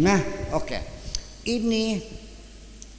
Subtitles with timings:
[0.00, 0.20] Nah,
[0.56, 0.78] oke.
[1.44, 1.84] Ini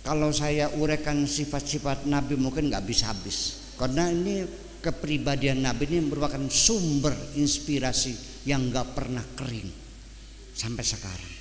[0.02, 3.70] kalau saya uraikan sifat-sifat Nabi mungkin nggak bisa habis.
[3.78, 4.46] Karena ini
[4.82, 9.70] kepribadian Nabi ini merupakan sumber inspirasi yang nggak pernah kering
[10.54, 11.34] sampai sekarang.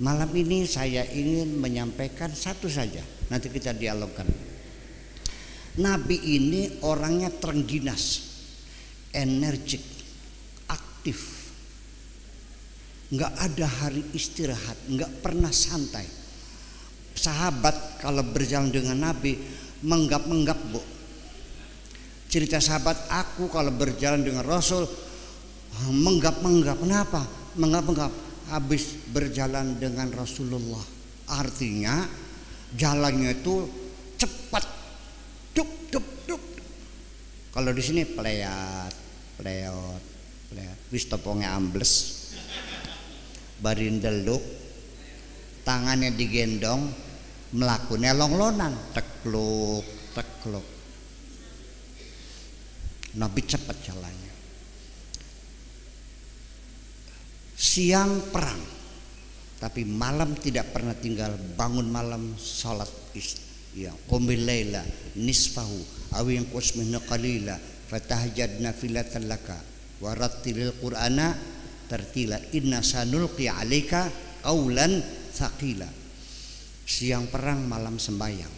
[0.00, 3.00] Malam ini saya ingin menyampaikan satu saja.
[3.30, 4.26] Nanti kita dialogkan.
[5.74, 8.02] Nabi ini orangnya terengginas,
[9.10, 9.82] energik,
[10.70, 11.33] aktif.
[13.12, 16.08] Nggak ada hari istirahat, nggak pernah santai.
[17.14, 19.36] Sahabat kalau berjalan dengan Nabi
[19.84, 20.82] menggap-menggap bu.
[22.26, 24.88] Cerita sahabat aku kalau berjalan dengan Rasul
[25.92, 26.80] menggap-menggap.
[26.80, 27.22] Kenapa?
[27.60, 28.12] Menggap-menggap.
[28.44, 30.82] Habis berjalan dengan Rasulullah.
[31.32, 32.04] Artinya
[32.74, 33.64] jalannya itu
[34.18, 34.64] cepat.
[35.54, 36.42] Dup, dup, dup.
[37.54, 38.92] Kalau di sini peleat,
[39.38, 40.02] peleot,
[40.50, 40.78] peleat.
[40.90, 42.23] Wis topongnya ambles.
[43.64, 44.44] Barindeluk.
[45.64, 46.92] Tangannya digendong,
[47.56, 49.80] melakukan longlonan, tekluk,
[50.12, 50.66] tekluk.
[53.16, 54.34] Nabi cepat jalannya.
[57.56, 58.60] Siang perang,
[59.56, 62.90] tapi malam tidak pernah tinggal bangun malam salat
[63.74, 64.82] ya qumil laila
[65.18, 65.80] nisfahu
[66.14, 67.58] aw yanqus minhu qalila
[67.90, 69.58] fatahajjadna filatan laka
[69.98, 71.34] wa rattilil qur'ana
[71.94, 74.10] tartila inna sanulqi alayka
[74.42, 74.98] qaulan
[75.30, 75.86] thaqila
[76.82, 78.50] siang perang malam sembahyang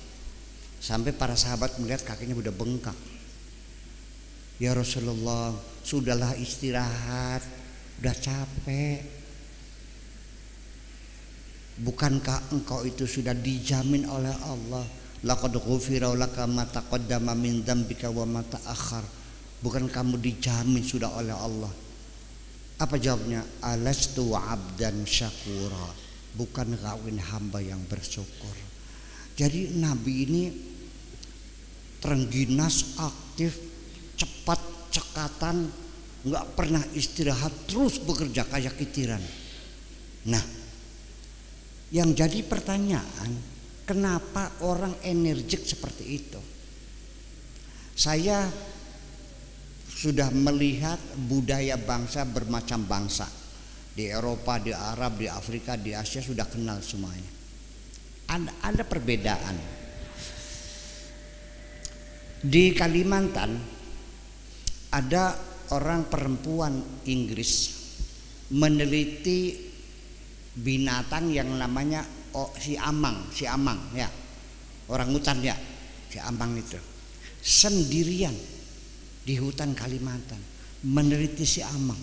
[0.80, 2.96] sampai para sahabat melihat kakinya udah bengkak
[4.56, 5.52] Ya Rasulullah,
[5.84, 7.44] sudahlah istirahat,
[8.00, 9.04] udah capek.
[11.76, 14.88] Bukankah engkau itu sudah dijamin oleh Allah?
[15.28, 19.04] Laqad ghufira laka ma taqaddama min dzambika wa ma ta'akhkhar.
[19.60, 21.72] Bukan kamu dijamin sudah oleh Allah.
[22.76, 23.44] Apa jawabnya?
[23.64, 25.88] Alastu abdan syakura.
[26.37, 28.53] Bukan kawin hamba yang bersyukur.
[29.37, 30.42] Jadi Nabi ini
[32.00, 33.56] terengginas aktif
[34.16, 34.60] cepat
[34.94, 35.69] cekatan
[36.26, 39.22] nggak pernah istirahat terus bekerja kayak kitiran
[40.26, 40.43] nah
[41.94, 43.31] yang jadi pertanyaan
[43.87, 46.41] kenapa orang energik seperti itu
[47.94, 48.50] saya
[49.96, 53.24] sudah melihat budaya bangsa bermacam bangsa
[53.96, 57.32] di Eropa, di Arab, di Afrika, di Asia sudah kenal semuanya.
[58.28, 59.56] Ada, ada perbedaan.
[62.44, 63.56] Di Kalimantan
[64.92, 65.32] ada
[65.72, 66.76] orang perempuan
[67.08, 67.72] Inggris
[68.52, 69.56] meneliti
[70.52, 72.04] binatang yang namanya
[72.36, 74.12] oh, si amang, si amang ya.
[74.92, 75.56] Orang hutan ya,
[76.12, 76.78] si amang itu.
[77.40, 78.56] Sendirian
[79.26, 80.38] di hutan Kalimantan
[80.87, 81.98] meneliti si amang.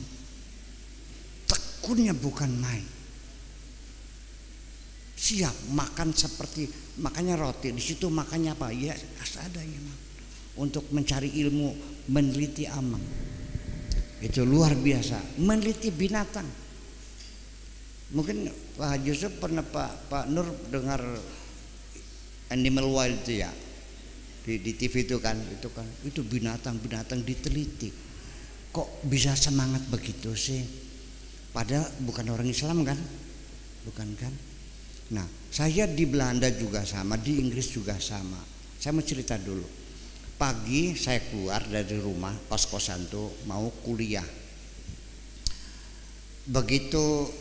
[1.47, 2.83] Tekunnya bukan main.
[5.15, 6.67] Siap makan seperti
[6.99, 8.75] makanya roti di situ makannya apa?
[8.75, 8.91] Ya
[9.39, 9.79] ada ya
[10.59, 11.73] untuk mencari ilmu
[12.13, 13.01] meneliti amang
[14.21, 16.45] itu luar biasa meneliti binatang
[18.13, 18.47] mungkin
[18.77, 21.01] Pak Yusuf pernah Pak Pak Nur dengar
[22.53, 23.49] Animal Wild itu ya
[24.43, 27.89] di, di TV itu kan itu kan itu binatang-binatang diteliti.
[28.73, 30.59] Kok bisa semangat begitu sih?
[31.55, 32.99] Padahal bukan orang Islam kan?
[33.87, 34.33] Bukan kan?
[35.15, 38.41] Nah saya di Belanda juga sama di Inggris juga sama.
[38.75, 39.63] Saya mau cerita dulu.
[40.35, 44.25] Pagi saya keluar dari rumah kos-kosan tuh mau kuliah.
[46.43, 47.31] Begitu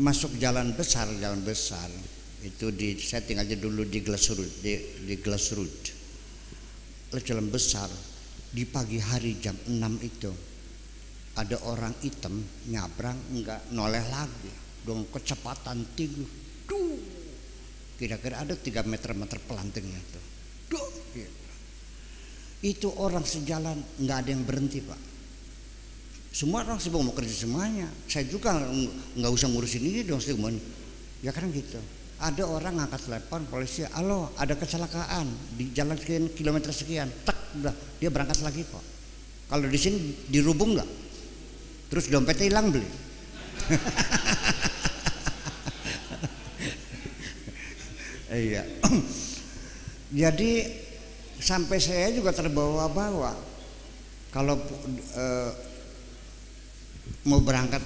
[0.00, 1.90] masuk jalan besar jalan besar
[2.40, 4.72] itu di saya tinggalnya dulu di Glassroot di,
[5.04, 5.99] di Glassroot
[7.18, 7.90] jalan besar.
[8.50, 10.30] Di pagi hari jam 6 itu
[11.38, 14.50] ada orang hitam nyabrang enggak noleh lagi.
[14.86, 16.26] Dong kecepatan tinggi.
[16.66, 16.98] Duh.
[17.98, 20.24] Kira-kira ada 3 meter meter pelantingnya tuh
[20.70, 20.90] duh.
[21.14, 21.38] Gitu
[22.60, 25.00] itu orang sejalan nggak ada yang berhenti pak.
[26.30, 27.88] Semua orang sibuk mau kerja semuanya.
[28.04, 28.54] Saya juga
[29.16, 30.60] nggak usah ngurusin ini dong semuanya
[31.20, 31.80] ya kan gitu
[32.20, 35.24] ada orang ngangkat telepon polisi halo ada kecelakaan
[35.56, 37.08] di jalan sekian kilometer sekian.
[37.24, 38.84] Tak udah dia berangkat lagi kok.
[39.48, 40.90] Kalau di sini dirubung nggak?
[41.90, 42.88] Terus dompetnya hilang beli.
[48.30, 48.62] Iya.
[50.22, 50.50] Jadi
[51.42, 53.34] sampai saya juga terbawa-bawa.
[54.30, 54.54] Kalau
[54.94, 55.24] e,
[57.26, 57.82] mau berangkat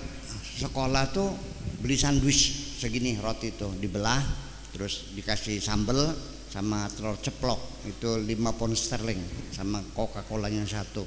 [0.61, 1.33] sekolah tuh
[1.81, 4.21] beli sandwich segini roti itu dibelah
[4.69, 6.13] terus dikasih sambel
[6.53, 8.29] sama telur ceplok itu 5
[8.61, 11.01] pound sterling sama coca colanya satu.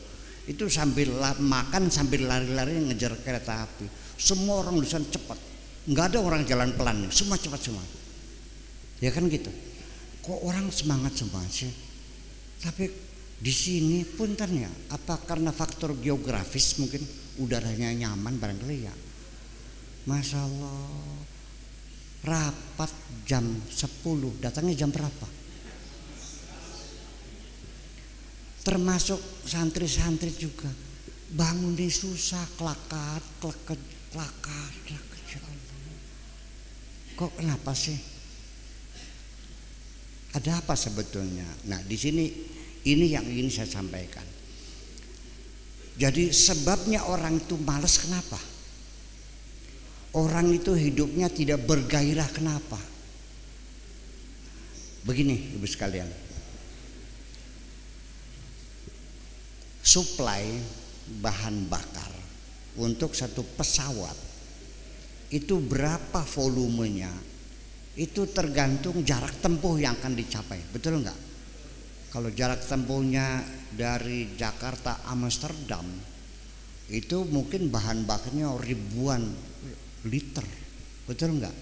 [0.49, 3.85] Itu sambil makan sambil lari-lari ngejar kereta api.
[4.17, 5.37] Semua orang sana cepat.
[5.85, 7.85] Nggak ada orang jalan pelan semua cepat semua.
[8.97, 9.53] Ya kan gitu?
[10.25, 11.69] Kok orang semangat semua sih?
[12.57, 12.89] Tapi
[13.37, 17.05] di sini pun ya apa karena faktor geografis mungkin
[17.37, 18.95] udaranya nyaman barangkali ya?
[20.09, 21.36] Masya Allah
[22.27, 22.91] rapat
[23.23, 25.27] jam 10 datangnya jam berapa?
[28.67, 30.67] Termasuk santri-santri juga.
[31.27, 33.79] Bangun di susah kelakat kelakat
[34.11, 35.95] kelakat ya Allah.
[37.15, 37.99] Kok kenapa sih?
[40.35, 41.47] Ada apa sebetulnya?
[41.71, 42.25] Nah di sini
[42.87, 44.23] ini yang ingin saya sampaikan.
[45.97, 48.37] Jadi sebabnya orang itu malas kenapa
[50.17, 52.81] orang itu hidupnya tidak bergairah kenapa?
[55.05, 56.09] Begini ibu sekalian.
[59.85, 60.43] Supply
[61.23, 62.11] bahan bakar
[62.75, 64.17] untuk satu pesawat
[65.31, 67.11] itu berapa volumenya
[67.95, 70.59] itu tergantung jarak tempuh yang akan dicapai.
[70.75, 71.19] Betul nggak?
[72.11, 73.41] Kalau jarak tempuhnya
[73.71, 75.87] dari Jakarta Amsterdam
[76.87, 79.27] itu mungkin bahan bakarnya ribuan
[80.05, 80.45] liter.
[81.09, 81.55] Betul nggak?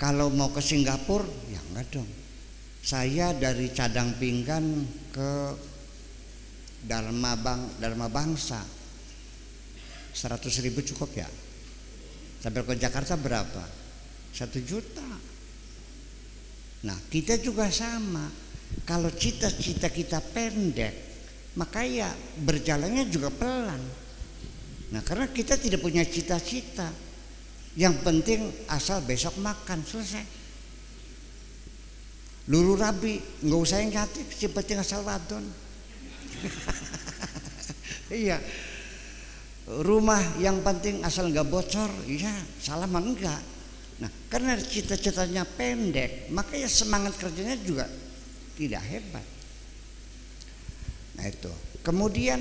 [0.00, 2.10] Kalau mau ke Singapura ya enggak dong.
[2.82, 4.82] Saya dari cadang pinggan
[5.14, 5.30] ke
[6.82, 8.58] Dharma Bang Dharma Bangsa.
[10.12, 11.28] 100 ribu cukup ya?
[12.42, 13.62] Sampai ke Jakarta berapa?
[14.34, 15.06] Satu juta.
[16.82, 18.26] Nah kita juga sama.
[18.82, 21.12] Kalau cita-cita kita pendek
[21.52, 22.08] maka ya
[22.40, 24.01] berjalannya juga pelan
[24.92, 26.92] nah karena kita tidak punya cita-cita.
[27.72, 30.44] Yang penting asal besok makan selesai.
[32.52, 35.44] Luru rabi nggak usah yang nyatik si penting asal wadon.
[38.12, 38.36] Iya.
[39.62, 42.28] Rumah yang penting asal nggak bocor iya
[42.60, 43.40] salaman enggak.
[44.04, 47.88] Nah karena cita-citanya pendek makanya semangat kerjanya juga
[48.52, 49.24] tidak hebat
[51.26, 51.52] itu
[51.82, 52.38] kemudian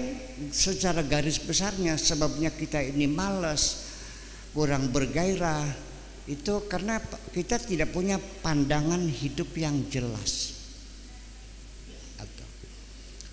[0.54, 3.89] secara garis besarnya sebabnya kita ini malas
[4.54, 5.66] kurang bergairah
[6.30, 7.01] itu karena
[7.33, 10.62] kita tidak punya pandangan hidup yang jelas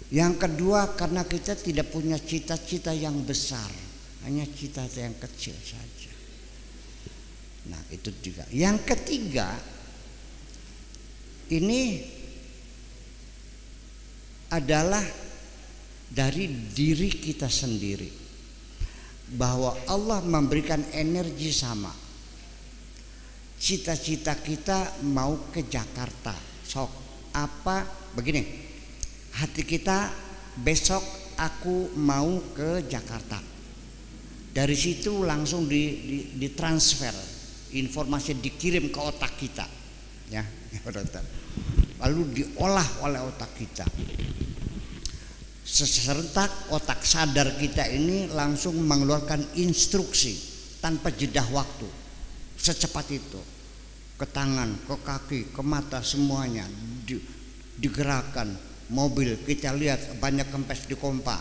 [0.09, 3.69] yang kedua karena kita tidak punya cita-cita yang besar,
[4.25, 6.12] hanya cita-cita yang kecil saja.
[7.69, 8.49] Nah, itu juga.
[8.49, 9.53] Yang ketiga
[11.53, 12.09] ini
[14.49, 15.05] adalah
[16.08, 18.10] dari diri kita sendiri.
[19.28, 21.93] Bahwa Allah memberikan energi sama.
[23.58, 26.32] Cita-cita kita mau ke Jakarta.
[26.64, 26.90] Sok
[27.37, 27.84] apa
[28.16, 28.69] begini
[29.38, 30.10] hati kita
[30.58, 31.02] besok
[31.38, 33.38] aku mau ke Jakarta.
[34.49, 37.14] Dari situ langsung di, di, ditransfer
[37.78, 39.66] informasi dikirim ke otak kita,
[40.32, 40.43] ya,
[42.02, 43.87] lalu diolah oleh otak kita.
[45.69, 50.32] Serentak otak sadar kita ini langsung mengeluarkan instruksi
[50.81, 51.85] tanpa jeda waktu,
[52.56, 53.41] secepat itu.
[54.17, 56.65] Ke tangan, ke kaki, ke mata semuanya
[57.05, 57.20] di,
[57.76, 58.49] digerakkan.
[58.88, 61.37] Mobil kita lihat banyak kempes di kompa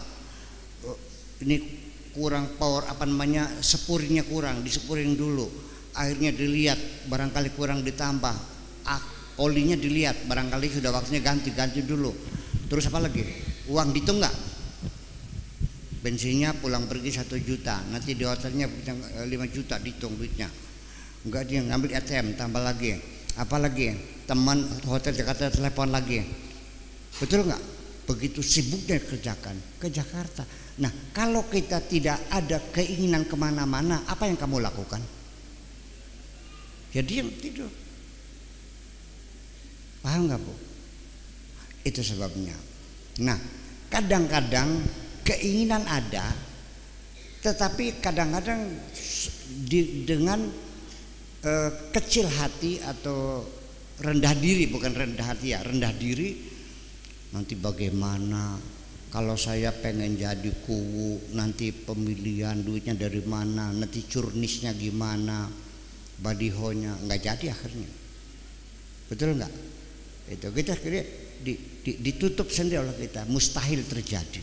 [0.83, 0.99] oh,
[1.39, 1.63] ini
[2.11, 5.47] kurang power apa namanya sepurinya kurang disepurin dulu.
[5.95, 8.35] Akhirnya dilihat barangkali kurang ditambah.
[8.83, 9.01] Ah,
[9.39, 12.11] olinya dilihat barangkali sudah waktunya ganti ganti dulu.
[12.67, 13.23] Terus apa lagi
[13.67, 14.33] uang ditunggak
[16.03, 18.67] bensinnya pulang pergi satu juta nanti di hotelnya
[19.27, 20.47] lima juta dihitung duitnya
[21.27, 22.95] enggak dia ngambil ATM tambah lagi
[23.35, 26.47] apalagi teman hotel Jakarta telepon lagi
[27.17, 27.63] Betul nggak?
[28.07, 30.45] Begitu sibuknya kerjakan ke Jakarta.
[30.79, 35.01] Nah, kalau kita tidak ada keinginan ke mana-mana, apa yang kamu lakukan?
[36.93, 37.67] Ya diam tidur.
[40.05, 40.53] Paham nggak bu?
[41.83, 42.55] Itu sebabnya.
[43.17, 43.37] Nah,
[43.89, 44.85] kadang-kadang
[45.25, 46.37] keinginan ada,
[47.41, 48.77] tetapi kadang-kadang
[50.05, 50.45] dengan
[51.41, 53.41] uh, kecil hati atau
[53.97, 56.37] rendah diri, bukan rendah hati ya, rendah diri
[57.33, 58.77] nanti bagaimana?
[59.07, 65.47] Kalau saya pengen jadi kuwu nanti pemilihan duitnya dari mana nanti curnisnya gimana
[66.19, 67.87] badihonya nggak jadi akhirnya.
[69.07, 69.53] Betul nggak?
[70.27, 71.01] Itu kita kira
[71.43, 71.53] di,
[71.83, 74.41] di, ditutup sendiri oleh kita mustahil terjadi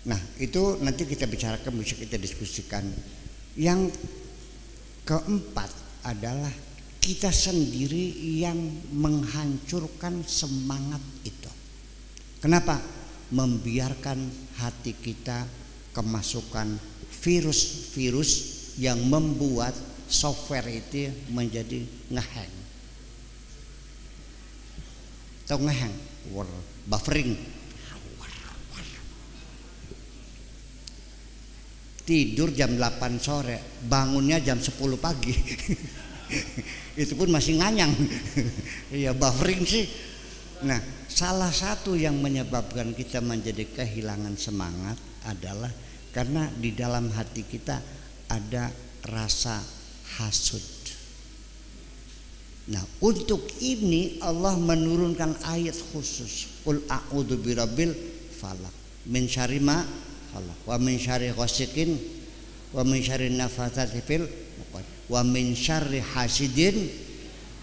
[0.00, 2.88] nah itu nanti kita bicarakan bisa kita diskusikan
[3.58, 3.90] yang
[5.04, 5.68] keempat
[6.06, 6.52] adalah
[7.00, 8.60] kita sendiri yang
[8.92, 11.50] menghancurkan semangat itu.
[12.44, 12.76] Kenapa?
[13.32, 14.30] Membiarkan
[14.60, 15.48] hati kita
[15.96, 16.76] kemasukan
[17.24, 18.30] virus-virus
[18.78, 19.74] yang membuat
[20.06, 22.59] software itu menjadi ngehang
[25.50, 25.90] atau ngehang
[26.86, 27.34] buffering.
[32.06, 35.34] Tidur jam 8 sore bangunnya jam 10 pagi.
[37.02, 37.90] Itu pun masih nganyang.
[39.02, 39.90] Iya buffering sih.
[40.70, 40.78] Nah
[41.10, 45.74] salah satu yang menyebabkan kita menjadi kehilangan semangat adalah
[46.14, 47.82] karena di dalam hati kita
[48.30, 48.70] ada
[49.02, 49.58] rasa
[50.14, 50.79] hasud
[52.70, 56.62] nah untuk ini Allah menurunkan ayat khusus.
[56.62, 57.90] Qul a'udzu birabbil
[58.38, 58.72] falak
[59.10, 59.82] min syarri ma
[60.38, 61.98] Allah wa min syarri ghasikin
[62.70, 64.22] wa min syarri nafatsati fil
[65.10, 66.78] wa min syarri hasidin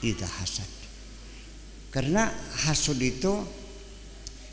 [0.03, 0.67] idza hasad.
[1.87, 2.27] Karena
[2.67, 3.31] hasud itu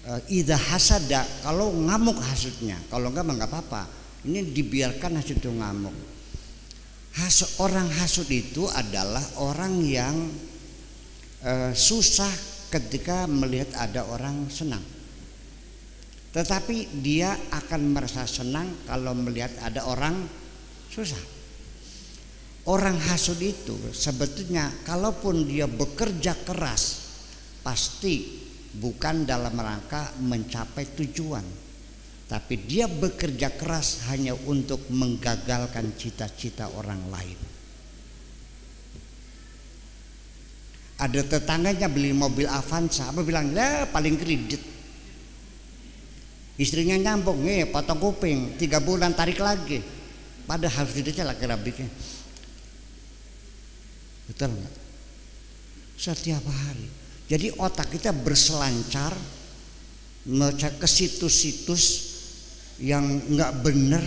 [0.06, 2.78] uh, idza hasada kalau ngamuk hasudnya.
[2.86, 3.82] Kalau enggak enggak apa-apa.
[4.24, 6.13] Ini dibiarkan hasud itu ngamuk
[7.18, 10.16] hasud, orang hasud itu adalah orang yang
[11.46, 12.30] uh, susah
[12.70, 14.82] ketika melihat ada orang senang
[16.34, 20.26] tetapi dia akan merasa senang kalau melihat ada orang
[20.90, 21.22] susah.
[22.66, 27.06] Orang hasud itu sebetulnya kalaupun dia bekerja keras
[27.62, 28.42] pasti
[28.74, 31.46] bukan dalam rangka mencapai tujuan.
[32.24, 37.36] Tapi dia bekerja keras hanya untuk menggagalkan cita-cita orang lain.
[40.94, 44.62] Ada tetangganya beli mobil Avanza, apa bilang, "Ya, paling kredit."
[46.54, 49.82] Istrinya nyambung, nih potong kuping, tiga bulan tarik lagi.
[50.46, 51.90] Padahal sudah laki rabiknya.
[54.30, 54.74] Betul nggak?
[55.98, 56.88] Setiap hari.
[57.26, 59.12] Jadi otak kita berselancar
[60.78, 62.13] ke situs-situs
[62.82, 64.02] yang nggak benar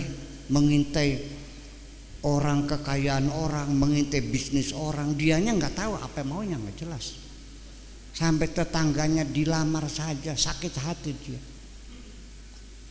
[0.52, 1.38] mengintai
[2.26, 7.16] orang kekayaan orang, mengintai bisnis orang, dianya nggak tahu apa maunya nggak jelas.
[8.12, 11.40] Sampai tetangganya dilamar saja sakit hati dia.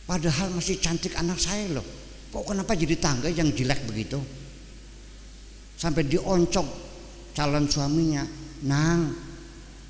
[0.08, 1.84] Padahal masih cantik anak saya loh.
[2.32, 4.16] Kok kenapa jadi tangga yang jelek begitu?
[5.76, 6.64] Sampai dioncok
[7.36, 8.24] calon suaminya.
[8.64, 9.12] Nang,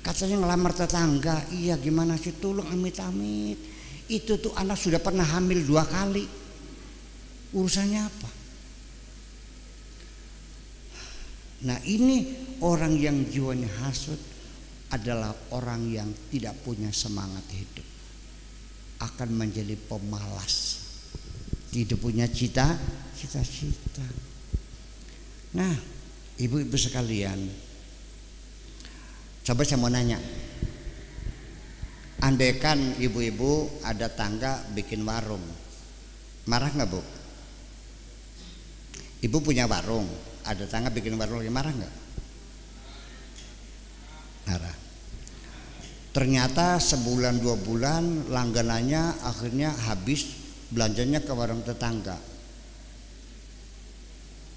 [0.03, 1.47] katanya ngelamar tetangga.
[1.55, 3.78] Iya gimana sih tolong amit-amit.
[4.09, 6.25] Itu tuh anak sudah pernah hamil dua kali.
[7.53, 8.29] Urusannya apa?
[11.69, 12.25] Nah ini
[12.65, 14.17] orang yang jiwanya hasut
[14.89, 17.85] adalah orang yang tidak punya semangat hidup
[18.99, 20.83] akan menjadi pemalas
[21.69, 22.73] tidak punya cita
[23.15, 24.03] cita-cita
[25.53, 25.71] nah
[26.41, 27.37] ibu-ibu sekalian
[29.45, 30.17] coba saya mau nanya
[32.19, 35.43] andaikan ibu-ibu ada tangga bikin warung
[36.45, 37.01] marah nggak bu
[39.23, 40.07] ibu punya warung
[40.43, 41.95] ada tangga bikin warung marah nggak
[44.49, 44.89] marah
[46.09, 50.25] Ternyata sebulan dua bulan langganannya akhirnya habis
[50.73, 52.17] belanjanya ke warung tetangga.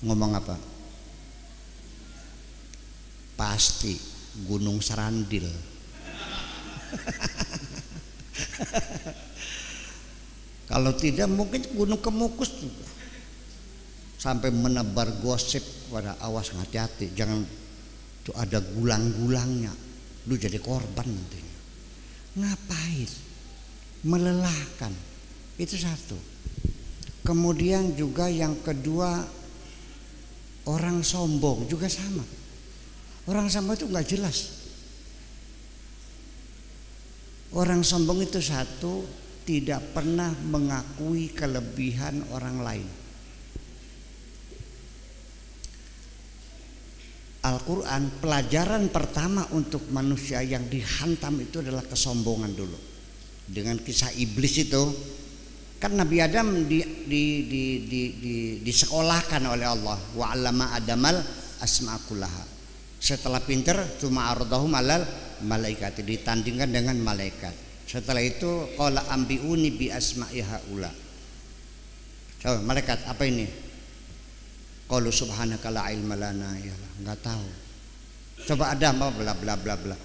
[0.01, 0.57] Ngomong apa?
[3.37, 4.01] Pasti
[4.49, 5.45] Gunung Serandil.
[10.71, 12.89] Kalau tidak mungkin Gunung Kemukus juga.
[14.17, 17.11] Sampai menebar gosip pada awas hati-hati.
[17.13, 17.43] Jangan
[18.23, 19.75] tuh ada gulang-gulangnya.
[20.31, 21.53] Lu jadi korban nantinya
[22.39, 23.11] ngapain?
[24.03, 24.93] Melelahkan.
[25.61, 26.17] Itu satu.
[27.23, 29.23] Kemudian juga yang kedua
[30.67, 32.25] orang sombong juga sama.
[33.31, 34.62] Orang sombong itu nggak jelas
[37.57, 39.05] orang sombong itu satu
[39.43, 42.89] tidak pernah mengakui kelebihan orang lain.
[47.43, 52.79] Al-Quran pelajaran pertama untuk manusia yang dihantam itu adalah kesombongan dulu.
[53.43, 54.83] Dengan kisah iblis itu
[55.83, 59.99] kan Nabi Adam di, di, di, di, di, disekolahkan oleh Allah.
[60.15, 61.19] Wa alama adamal
[61.59, 62.52] asma'kullaha
[63.03, 65.03] setelah pinter cuma ardahum alal
[65.43, 66.07] malaikat.
[66.07, 67.51] Ditandingkan dengan malaikat.
[67.83, 70.95] Setelah itu qala ambiuni bi asma'i haula.
[72.39, 73.43] Coba malaikat apa ini?
[74.87, 76.71] Qalu subhanaka la ilma lana ya
[77.03, 77.49] enggak tahu.
[78.47, 79.97] Coba ada apa bla bla bla bla.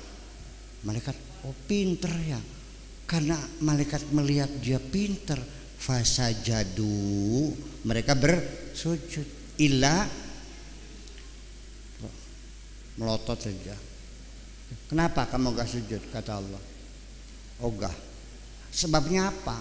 [0.90, 2.42] Malaikat oh pinter ya.
[3.06, 5.38] Karena malaikat melihat dia pinter.
[5.78, 7.54] Fasajadu.
[7.86, 9.38] Mereka bersujud.
[9.62, 10.10] Illa
[12.98, 13.78] melotot saja.
[14.92, 16.02] Kenapa kamu gak sujud?
[16.12, 16.62] Kata Allah.
[17.64, 17.94] Ogah.
[18.74, 19.58] Sebabnya apa?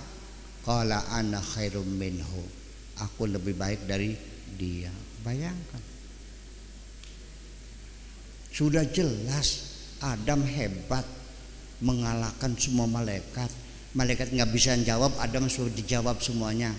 [0.66, 2.42] Qala ana khairum minhu.
[2.96, 4.16] Aku lebih baik dari
[4.56, 4.90] dia
[5.26, 5.82] Bayangkan.
[8.54, 11.02] Sudah jelas Adam hebat
[11.82, 13.50] mengalahkan semua malaikat.
[13.96, 16.70] Malaikat nggak bisa jawab, Adam sudah dijawab semuanya.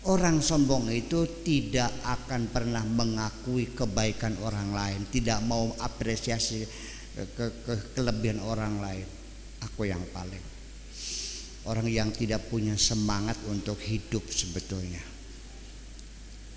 [0.00, 6.64] Orang sombong itu tidak akan pernah mengakui kebaikan orang lain, tidak mau apresiasi
[7.36, 9.04] ke, ke kelebihan orang lain.
[9.60, 10.40] Aku yang paling.
[11.68, 15.04] Orang yang tidak punya semangat untuk hidup sebetulnya.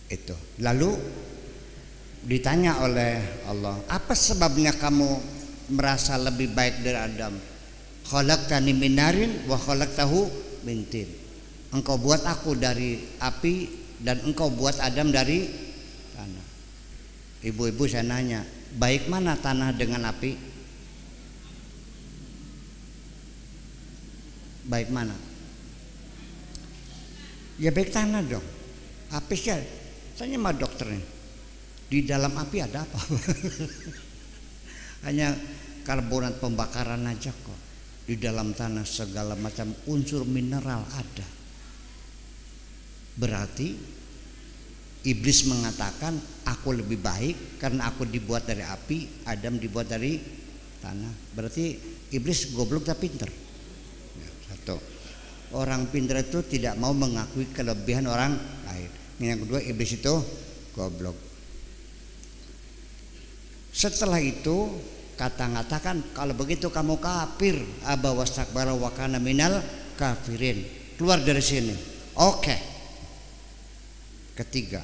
[0.08, 0.40] Itu.
[0.64, 0.96] Lalu
[2.24, 5.20] ditanya oleh Allah, apa sebabnya kamu
[5.76, 7.36] merasa lebih baik dari Adam?
[8.08, 10.20] Khalaqtani minarin wa khalaqtahu
[10.64, 11.23] tin
[11.74, 13.54] engkau buat aku dari api
[14.06, 15.50] dan engkau buat Adam dari
[16.14, 16.48] tanah.
[17.44, 18.46] Ibu-ibu saya nanya,
[18.78, 20.32] baik mana tanah dengan api?
[24.64, 25.18] Baik mana?
[27.60, 28.46] Ya baik tanah dong.
[29.14, 29.54] Api sih,
[30.18, 31.04] tanya sama dokternya.
[31.90, 32.98] Di dalam api ada apa?
[35.06, 35.36] Hanya
[35.86, 37.60] karbonat pembakaran aja kok.
[38.04, 41.43] Di dalam tanah segala macam unsur mineral ada.
[43.14, 43.76] Berarti
[45.04, 46.16] iblis mengatakan
[46.48, 50.18] aku lebih baik karena aku dibuat dari api, Adam dibuat dari
[50.82, 51.14] tanah.
[51.36, 51.78] Berarti
[52.12, 53.30] iblis goblok tapi pinter.
[54.18, 54.78] Ya, satu.
[55.54, 58.34] Orang pinter itu tidak mau mengakui kelebihan orang
[58.66, 58.90] lain.
[59.22, 60.14] Yang kedua iblis itu
[60.74, 61.18] goblok.
[63.74, 64.82] Setelah itu
[65.14, 69.62] kata ngatakan kalau begitu kamu kafir abawastakbara wakana minal
[69.94, 70.66] kafirin
[70.98, 71.74] keluar dari sini
[72.18, 72.73] oke okay.
[74.34, 74.82] Ketiga,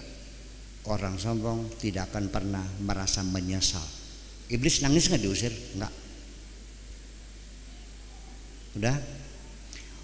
[0.85, 3.81] orang sombong tidak akan pernah merasa menyesal.
[4.49, 5.53] Iblis nangis nggak diusir?
[5.77, 5.93] Enggak.
[8.77, 8.97] Udah?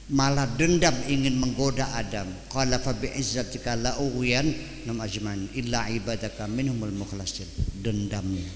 [0.06, 2.30] Malah dendam ingin menggoda Adam.
[2.50, 4.50] Qala fa bi'izzatika la ughyan
[4.86, 7.50] nam ajman illa ibadaka minhumul mukhlasin.
[7.82, 8.50] Dendamnya.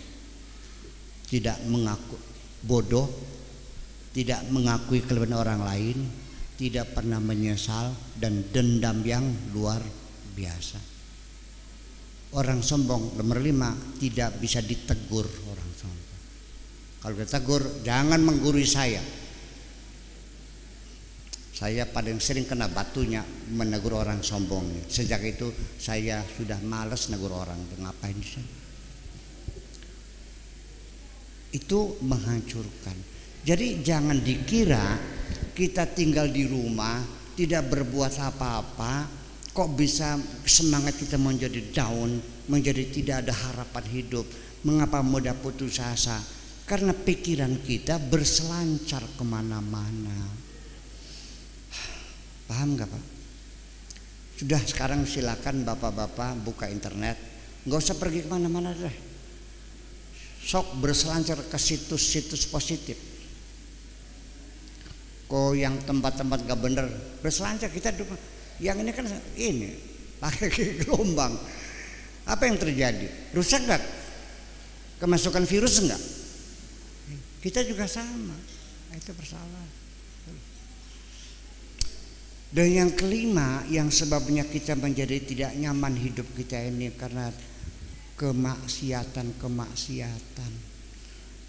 [1.29, 2.17] Tidak mengaku
[2.65, 3.09] bodoh,
[4.13, 5.97] tidak mengakui kelebihan orang lain,
[6.57, 9.81] tidak pernah menyesal dan dendam yang luar
[10.39, 10.79] biasa.
[12.39, 16.19] Orang sombong nomor lima tidak bisa ditegur orang sombong.
[17.03, 19.03] Kalau ditegur jangan menggurui saya.
[21.59, 23.19] Saya paling sering kena batunya
[23.51, 24.87] menegur orang sombong.
[24.87, 27.59] Sejak itu saya sudah malas negur orang.
[27.75, 28.45] Ngapain sih?
[31.51, 32.95] Itu menghancurkan.
[33.43, 34.95] Jadi jangan dikira
[35.51, 37.03] kita tinggal di rumah
[37.35, 39.18] tidak berbuat apa-apa
[39.49, 44.25] kok bisa semangat kita menjadi down, menjadi tidak ada harapan hidup,
[44.63, 46.17] mengapa mudah putus asa?
[46.69, 50.17] Karena pikiran kita berselancar ke mana-mana.
[52.45, 53.03] Paham gak Pak?
[54.39, 57.19] Sudah sekarang silakan bapak-bapak buka internet,
[57.67, 58.95] nggak usah pergi ke mana-mana deh.
[60.39, 62.95] Sok berselancar ke situs-situs positif.
[65.29, 66.87] Kok yang tempat-tempat gak bener
[67.21, 67.91] berselancar kita
[68.59, 69.07] yang ini kan
[69.39, 69.71] ini
[70.19, 70.51] pakai
[70.83, 71.39] gelombang.
[72.29, 73.33] Apa yang terjadi?
[73.33, 73.81] Rusak nggak?
[74.99, 76.01] Kemasukan virus enggak?
[77.39, 78.35] Kita juga sama.
[78.93, 79.79] Itu bersalah.
[82.49, 87.29] Dan yang kelima yang sebabnya kita menjadi tidak nyaman hidup kita ini karena
[88.17, 90.51] kemaksiatan-kemaksiatan.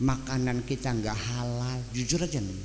[0.00, 2.56] Makanan kita nggak halal, jujur aja nih.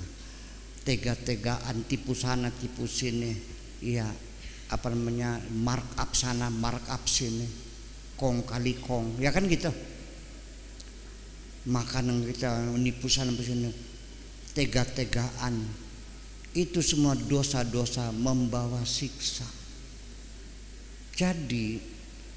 [0.83, 3.35] Tega-tegaan tipu sana tipu sini.
[3.83, 4.07] Iya,
[4.65, 7.65] apa namanya markup sana markup sini
[8.15, 9.19] kong kali kong.
[9.19, 9.69] Ya kan gitu?
[11.67, 13.71] Makanan kita menipu sana sini.
[14.55, 15.83] Tega-tegaan.
[16.55, 19.43] Itu semua dosa-dosa membawa siksa.
[21.15, 21.79] Jadi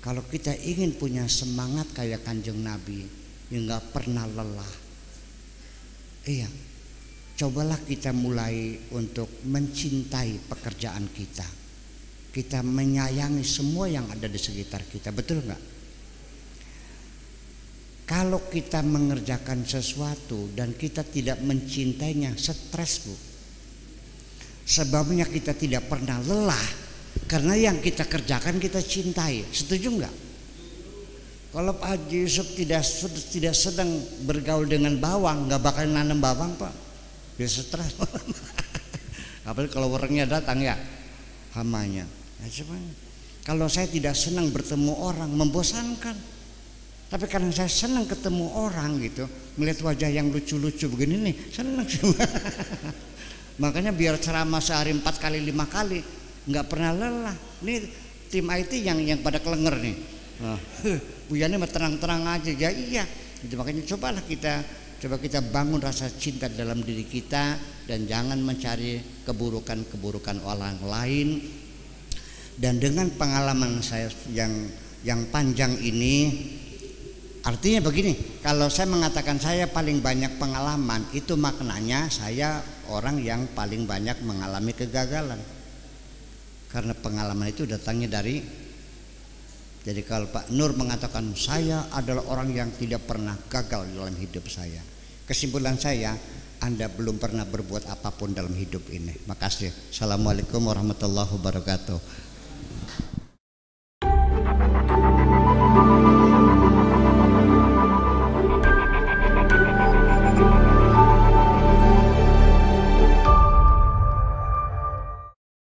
[0.03, 3.07] kalau kita ingin punya semangat kayak kanjeng Nabi
[3.55, 4.75] yang nggak pernah lelah.
[6.27, 6.51] Iya.
[7.39, 11.47] Cobalah kita mulai untuk mencintai pekerjaan kita
[12.29, 15.63] kita menyayangi semua yang ada di sekitar kita betul nggak?
[18.09, 23.13] Kalau kita mengerjakan sesuatu dan kita tidak mencintainya stres bu.
[24.65, 26.67] Sebabnya kita tidak pernah lelah
[27.29, 29.45] karena yang kita kerjakan kita cintai.
[29.53, 30.15] Setuju nggak?
[31.53, 32.85] Kalau Pak Haji Yusuf tidak
[33.29, 33.89] tidak sedang
[34.25, 36.73] bergaul dengan bawang nggak bakal nanam bawang Pak.
[37.37, 37.93] Dia stres.
[39.49, 40.77] Apalagi kalau orangnya datang ya
[41.57, 42.49] hamanya Nah,
[43.43, 46.17] kalau saya tidak senang bertemu orang membosankan.
[47.09, 49.25] Tapi karena saya senang ketemu orang gitu,
[49.57, 52.21] melihat wajah yang lucu-lucu begini nih, senang semua.
[53.57, 56.05] Makanya biar ceramah sehari empat kali lima kali,
[56.45, 57.37] nggak pernah lelah.
[57.65, 57.75] Ini
[58.29, 59.97] tim IT yang yang pada kelenger nih,
[60.45, 60.61] oh,
[61.33, 63.05] Buya ini tenang-tenang aja ya iya
[63.45, 64.65] itu makanya cobalah kita
[64.99, 67.55] coba kita bangun rasa cinta dalam diri kita
[67.87, 71.39] dan jangan mencari keburukan-keburukan orang lain
[72.59, 74.51] dan dengan pengalaman saya yang
[75.07, 76.35] yang panjang ini
[77.47, 82.59] artinya begini kalau saya mengatakan saya paling banyak pengalaman itu maknanya saya
[82.91, 85.39] orang yang paling banyak mengalami kegagalan
[86.69, 88.43] karena pengalaman itu datangnya dari
[89.89, 94.85] jadi kalau Pak Nur mengatakan saya adalah orang yang tidak pernah gagal dalam hidup saya.
[95.25, 96.13] Kesimpulan saya,
[96.61, 99.17] Anda belum pernah berbuat apa pun dalam hidup ini.
[99.25, 99.89] Makasih.
[99.89, 102.28] Assalamualaikum warahmatullahi wabarakatuh.